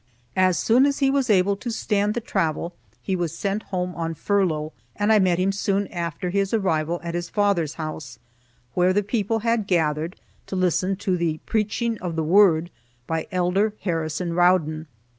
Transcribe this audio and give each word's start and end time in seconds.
As 0.35 0.57
soon 0.57 0.87
as 0.87 0.97
he 0.97 1.11
was 1.11 1.29
able 1.29 1.55
to 1.57 1.69
stand 1.69 2.15
the 2.15 2.21
travel, 2.21 2.73
he 3.03 3.15
was 3.15 3.37
sent 3.37 3.61
home 3.61 3.93
on 3.93 4.15
furlough, 4.15 4.73
and 4.95 5.13
I 5.13 5.19
met 5.19 5.37
him 5.37 5.51
soon 5.51 5.85
after 5.89 6.31
his 6.31 6.55
arrival 6.55 6.99
at 7.03 7.13
his 7.13 7.29
father's 7.29 7.75
house, 7.75 8.17
where 8.73 8.93
the 8.93 9.03
people 9.03 9.41
had 9.41 9.67
gathered 9.67 10.15
to 10.47 10.55
listen 10.55 10.95
to 10.95 11.17
"the 11.17 11.37
preaching 11.45 11.99
of 11.99 12.15
the 12.15 12.23
word" 12.23 12.71
by 13.05 13.27
Elder 13.31 13.75
Harrison 13.81 14.33
Rowden. 14.33 14.87